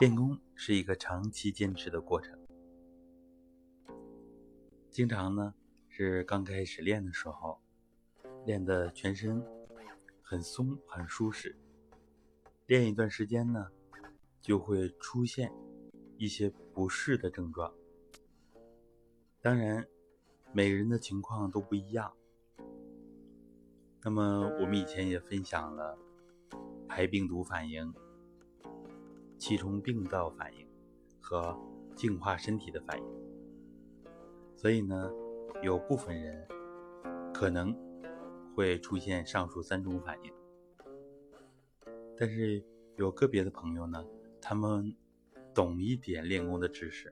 [0.00, 2.34] 练功是一个长期坚持的过程，
[4.90, 5.54] 经常呢
[5.90, 7.60] 是刚开始练的时候，
[8.46, 9.44] 练的全身
[10.22, 11.54] 很松很舒适，
[12.66, 13.70] 练一段时间呢，
[14.40, 15.52] 就会出现
[16.16, 17.70] 一些不适的症状。
[19.42, 19.86] 当然，
[20.54, 22.10] 每个人的情况都不一样。
[24.02, 25.98] 那么我们以前也分享了
[26.88, 27.92] 排病毒反应。
[29.40, 30.68] 气冲病灶反应
[31.18, 31.58] 和
[31.96, 33.04] 净化身体的反应，
[34.54, 35.10] 所以呢，
[35.62, 36.46] 有部分人
[37.32, 37.74] 可能
[38.54, 40.32] 会出现上述三种反应，
[42.18, 42.62] 但是
[42.96, 44.04] 有个别的朋友呢，
[44.42, 44.94] 他们
[45.54, 47.10] 懂一点练功的知识，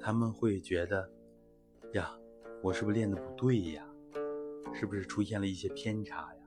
[0.00, 1.12] 他们会觉得
[1.92, 2.18] 呀，
[2.62, 3.86] 我是不是练的不对呀？
[4.72, 6.40] 是不是出现了一些偏差呀？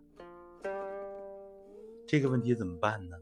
[2.08, 3.16] 这个问题怎么办呢？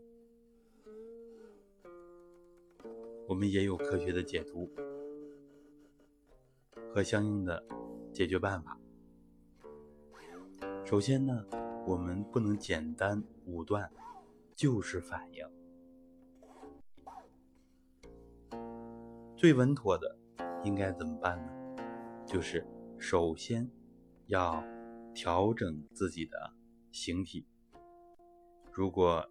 [3.27, 4.71] 我们也有科学的解读
[6.93, 7.61] 和相应的
[8.13, 8.79] 解决办法。
[10.85, 11.45] 首先呢，
[11.85, 13.91] 我们不能简单武断，
[14.55, 15.45] 就是反应。
[19.35, 20.17] 最稳妥的
[20.63, 21.51] 应该怎么办呢？
[22.25, 22.65] 就是
[22.97, 23.69] 首先
[24.27, 24.63] 要
[25.13, 26.53] 调整自己的
[26.93, 27.45] 形体。
[28.71, 29.29] 如果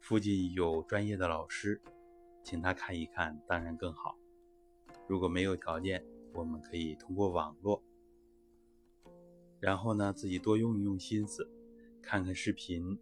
[0.00, 1.80] 附近有专业的老师，
[2.44, 4.16] 请他看一看，当然更好。
[5.08, 7.82] 如果没有条件，我们可以通过网络，
[9.60, 11.50] 然后呢，自己多用一用心思，
[12.02, 12.98] 看看视频，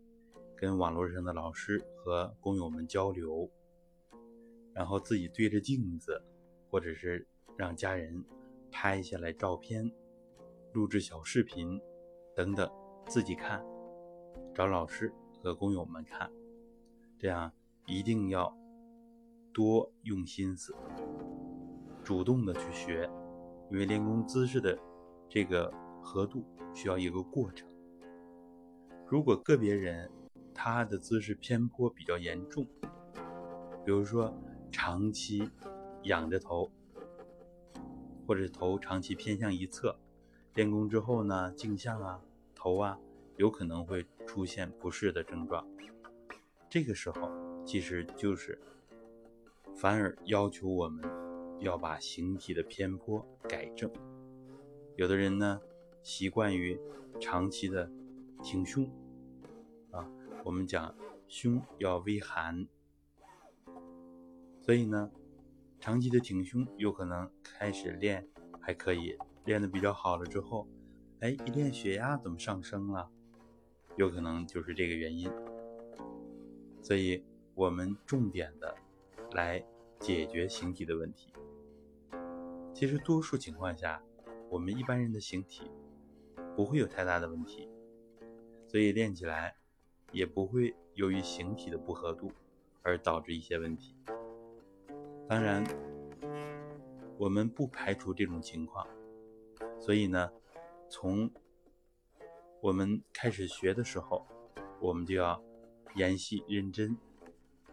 [0.57, 3.51] 跟网络上的老师和工友们交流，
[4.73, 6.23] 然后自己对着镜子，
[6.71, 7.27] 或者是
[7.57, 8.25] 让家人
[8.71, 9.93] 拍下来照片，
[10.73, 11.81] 录制小视频
[12.37, 12.71] 等等，
[13.09, 13.61] 自己看，
[14.55, 16.31] 找老师和工友们看，
[17.19, 17.53] 这样
[17.87, 18.62] 一定要。
[19.53, 20.75] 多用心思，
[22.03, 23.09] 主动的去学，
[23.71, 24.79] 因为练功姿势的
[25.29, 25.71] 这个
[26.03, 26.43] 合度
[26.73, 27.69] 需要一个过程。
[29.07, 30.11] 如果个别人
[30.55, 32.67] 他的姿势偏颇比较严重，
[33.85, 34.33] 比如说
[34.71, 35.47] 长期
[36.05, 36.71] 仰着头，
[38.27, 39.95] 或者头长期偏向一侧，
[40.55, 42.19] 练功之后呢，颈项啊、
[42.55, 42.99] 头啊，
[43.37, 45.67] 有可能会出现不适的症状。
[46.71, 47.31] 这个时候
[47.67, 48.59] 其实就是。
[49.75, 51.05] 反而要求我们
[51.59, 53.91] 要把形体的偏颇改正。
[54.97, 55.61] 有的人呢，
[56.03, 56.79] 习惯于
[57.21, 57.91] 长期的
[58.43, 58.89] 挺胸，
[59.91, 60.09] 啊，
[60.45, 60.95] 我们讲
[61.27, 62.67] 胸要微含，
[64.61, 65.11] 所以呢，
[65.81, 68.29] 长期的挺胸有可能开始练
[68.61, 70.69] 还可以，练的比较好了之后，
[71.21, 73.11] 哎，一练血压怎么上升了？
[73.97, 75.31] 有可能就是这个原因。
[76.83, 78.77] 所以我们重点的。
[79.35, 79.65] 来
[79.99, 81.33] 解决形体的问题。
[82.75, 84.03] 其实多数情况下，
[84.49, 85.71] 我们一般人的形体
[86.57, 87.69] 不会有太大的问题，
[88.67, 89.57] 所以练起来
[90.11, 92.33] 也不会由于形体的不合度
[92.83, 93.95] 而导致一些问题。
[95.29, 95.65] 当然，
[97.19, 98.87] 我们不排除这种情况，
[99.79, 100.31] 所以呢，
[100.89, 101.31] 从
[102.61, 104.27] 我们开始学的时候，
[104.81, 105.43] 我们就要
[105.95, 106.97] 研细认真，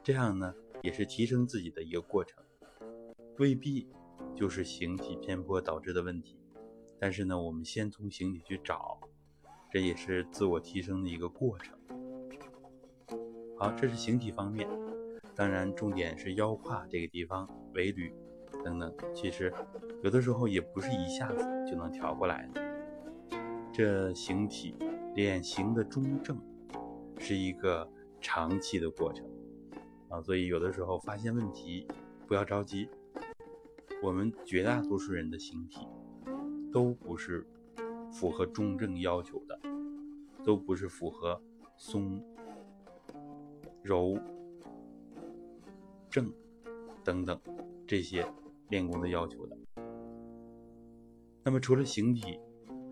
[0.04, 0.54] 这样呢。
[0.82, 2.44] 也是提升自己的一个过程，
[3.38, 3.88] 未必
[4.36, 6.40] 就是形体偏颇导致的问题。
[7.00, 9.00] 但是呢，我们先从形体去找，
[9.72, 11.78] 这也是自我提升的一个过程。
[13.58, 14.68] 好，这是形体方面，
[15.36, 18.14] 当然重点是腰胯这个地方、尾闾
[18.64, 18.94] 等等。
[19.14, 19.54] 其实
[20.04, 22.62] 有的时候也不是一下子就能调过来的。
[23.74, 24.76] 这形体
[25.16, 26.38] 脸型的中正，
[27.18, 29.26] 是一个长期的过程。
[30.10, 31.88] 啊，所以有的时候发现问题，
[32.28, 32.90] 不要着急。
[34.02, 35.86] 我们绝大多数人的形体
[36.72, 37.46] 都不是
[38.12, 39.60] 符合中正要求的，
[40.44, 41.40] 都不是符合
[41.78, 42.24] 松、
[43.84, 44.18] 柔、
[46.10, 46.34] 正
[47.04, 47.40] 等等
[47.86, 48.26] 这些
[48.70, 49.58] 练功的要求的。
[51.44, 52.40] 那么除了形体，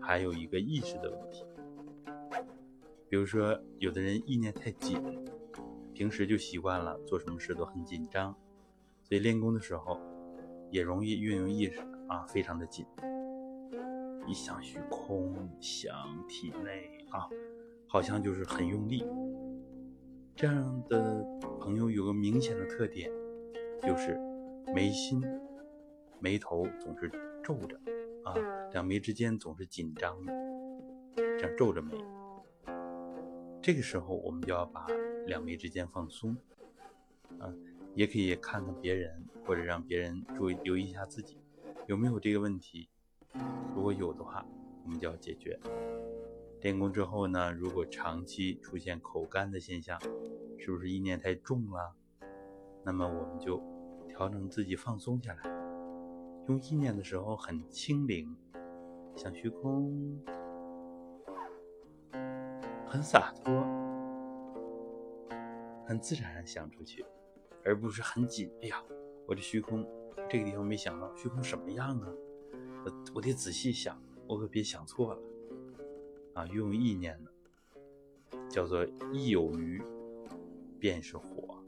[0.00, 1.44] 还有一个意识的问题，
[3.08, 5.02] 比如说有的人意念太紧。
[5.98, 8.32] 平时就习惯了做什么事都很紧张，
[9.02, 10.00] 所以练功的时候
[10.70, 12.86] 也容易运用意识啊，非常的紧。
[14.24, 15.92] 一想虚空，想
[16.28, 17.28] 体内啊，
[17.88, 19.04] 好像就是很用力。
[20.36, 21.26] 这样的
[21.58, 23.10] 朋友有个明显的特点，
[23.82, 24.16] 就是
[24.72, 25.20] 眉心、
[26.20, 27.10] 眉头总是
[27.42, 27.76] 皱着
[28.22, 28.36] 啊，
[28.70, 30.32] 两眉之间总是紧张的，
[31.16, 31.98] 这样皱着眉。
[33.60, 34.86] 这个时候我们就要把。
[35.28, 36.34] 两眉之间放松，
[37.38, 37.52] 啊，
[37.94, 41.38] 也可以看看别人，或者让别人注意留意一下自己
[41.86, 42.88] 有没有这个问题。
[43.74, 44.44] 如果有的话，
[44.84, 45.60] 我们就要解决。
[46.62, 50.00] 练功之后呢，如果长期出现口干的现象，
[50.58, 51.94] 是不是意念太重了？
[52.82, 53.62] 那么我们就
[54.08, 55.42] 调整自己放松下来，
[56.48, 58.34] 用意念的时候很轻灵，
[59.14, 60.18] 像虚空，
[62.86, 63.52] 很洒脱，
[65.88, 67.02] 很自然想出去，
[67.64, 68.52] 而不是很紧。
[68.60, 68.84] 哎呀，
[69.26, 69.88] 我这虚空
[70.28, 72.12] 这个地方没想到，虚空什么样啊？
[72.84, 75.22] 我我得仔细想，我可别想错了。
[76.34, 77.30] 啊，用意念呢
[78.50, 79.82] 叫做意有余，
[80.78, 81.58] 便是火。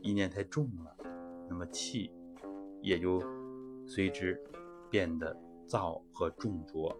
[0.00, 0.96] 意念太重了，
[1.50, 2.10] 那么气
[2.80, 3.22] 也就
[3.86, 4.42] 随之
[4.88, 5.38] 变得
[5.68, 6.98] 燥和重浊。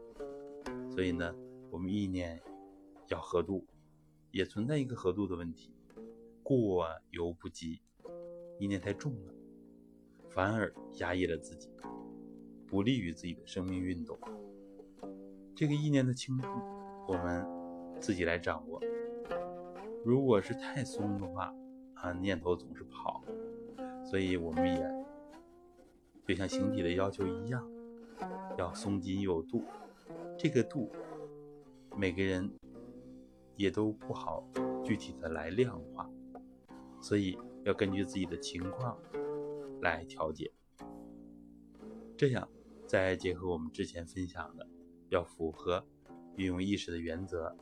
[0.90, 1.34] 所以呢，
[1.70, 2.38] 我们意念
[3.08, 3.66] 要合度，
[4.30, 5.74] 也存在一个合度的问题，
[6.60, 7.80] 过犹不及。
[8.58, 9.34] 意念太重了，
[10.28, 11.68] 反而压抑了自己，
[12.66, 14.16] 不利于自己的生命运动。
[15.54, 16.48] 这个意念的轻重，
[17.08, 17.44] 我们
[18.00, 18.80] 自己来掌握。
[20.04, 21.52] 如果是太松的话，
[21.94, 23.24] 啊，念头总是跑，
[24.04, 25.04] 所以我们也
[26.24, 27.68] 就像形体的要求一样，
[28.56, 29.64] 要松紧有度。
[30.38, 30.90] 这个度，
[31.96, 32.48] 每个人
[33.56, 34.46] 也都不好
[34.84, 36.08] 具体的来量化，
[37.02, 38.96] 所以要根据自己的情况
[39.82, 40.50] 来调节。
[42.16, 42.48] 这样，
[42.86, 44.66] 再结合我们之前分享的。
[45.08, 45.84] 要符合
[46.36, 47.54] 运用意识的原则，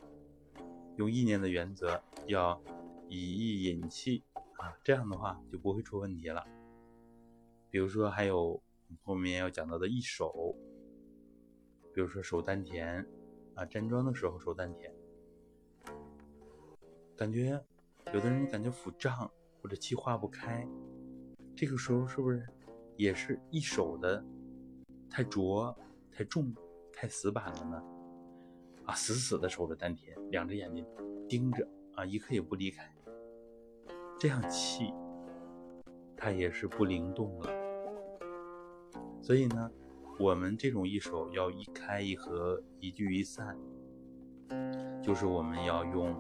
[0.99, 2.63] 用意念的原则，要
[3.09, 6.47] 以意引气啊，这样的话就不会出问题了。
[7.69, 8.63] 比如说，还有
[9.03, 10.55] 后面要讲到的一手，
[11.93, 13.05] 比如说手丹田
[13.55, 14.95] 啊，站桩的时候手丹田，
[17.17, 17.65] 感觉
[18.13, 19.31] 有的人感觉腹胀
[19.63, 20.67] 或者气化不开，
[21.55, 22.45] 这个时候是不是
[22.97, 24.25] 也是一手的
[25.09, 25.77] 太浊
[26.11, 26.53] 太重？
[26.93, 27.83] 太死板了呢，
[28.85, 30.85] 啊，死死的守着丹田，两只眼睛
[31.27, 32.93] 盯着啊，一刻也不离开，
[34.19, 34.93] 这样气
[36.15, 37.49] 它也是不灵动了。
[39.23, 39.71] 所以呢，
[40.19, 43.57] 我们这种一手要一开一合，一聚一散，
[45.03, 46.15] 就是我们要用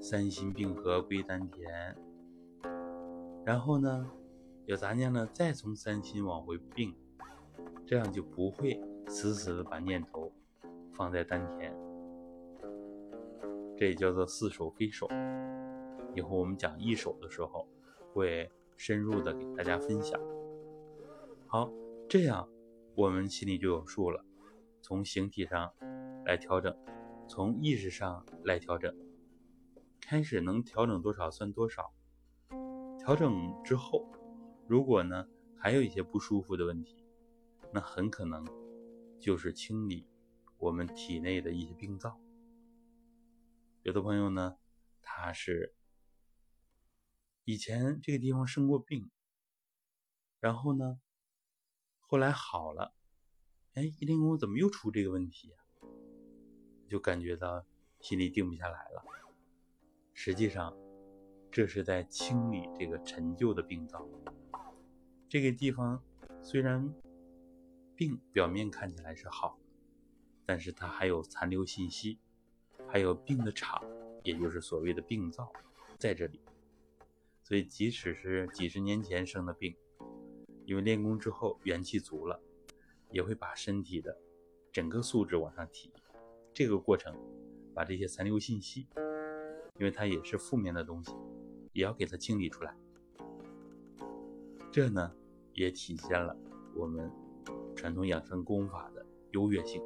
[0.00, 1.96] 三心并合归丹田，
[3.44, 4.10] 然后呢，
[4.66, 6.94] 有杂念呢，再从三心往回并，
[7.86, 8.80] 这样就不会。
[9.10, 10.30] 死死的把念头
[10.92, 11.74] 放在丹田，
[13.74, 15.08] 这也叫做似手非手。
[16.14, 17.66] 以后我们讲一手的时候，
[18.12, 20.20] 会深入的给大家分享。
[21.46, 21.72] 好，
[22.06, 22.46] 这样
[22.94, 24.22] 我们心里就有数了。
[24.82, 25.72] 从形体上
[26.26, 26.76] 来调整，
[27.26, 28.94] 从意识上来调整，
[30.08, 31.92] 开始能调整多少算多少。
[32.98, 33.30] 调整
[33.62, 34.10] 之后，
[34.66, 37.04] 如果呢还有一些不舒服的问题，
[37.74, 38.42] 那很可能。
[39.20, 40.06] 就是清理
[40.56, 42.18] 我们体内的一些病灶。
[43.82, 44.56] 有的朋友呢，
[45.02, 45.74] 他是
[47.44, 49.10] 以前这个地方生过病，
[50.40, 51.00] 然后呢，
[51.98, 52.94] 后来好了，
[53.74, 55.58] 哎，一练功怎么又出这个问题呀？
[56.88, 57.66] 就感觉到
[58.00, 59.04] 心里定不下来了。
[60.20, 60.76] 实际上，
[61.48, 64.04] 这是在清理这个陈旧的病灶。
[65.28, 66.02] 这个地方
[66.42, 66.92] 虽然。
[67.94, 69.58] 病表面看起来是好，
[70.44, 72.18] 但是它还有残留信息，
[72.88, 73.82] 还有病的场，
[74.22, 75.52] 也就是所谓的病灶，
[75.98, 76.40] 在这里。
[77.42, 79.76] 所以即使是几十年前生的病，
[80.64, 82.40] 因为练功之后元气足了，
[83.10, 84.16] 也会把身体的
[84.72, 85.92] 整个素质往上提。
[86.54, 87.16] 这个过程，
[87.74, 88.86] 把这些残留信息，
[89.78, 91.12] 因为它也是负面的东西，
[91.72, 92.76] 也要给它清理出来。
[94.70, 95.12] 这呢，
[95.54, 96.36] 也体现了
[96.74, 97.10] 我们。
[97.74, 99.80] 传统养生功法的优越性。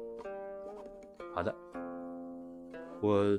[1.35, 1.55] 好的，
[3.03, 3.37] 我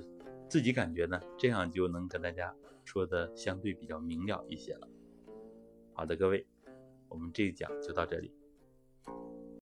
[0.49, 4.89] 自己感觉呢，这样就能跟大家说的相对比较明了一些了。
[5.93, 6.47] 好的，各位，
[7.09, 8.33] 我们这一讲就到这里。